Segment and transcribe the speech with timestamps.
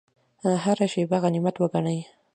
[0.63, 1.99] هره شیبه غنیمت وګڼئ